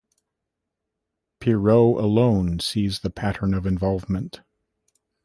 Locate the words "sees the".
2.59-3.11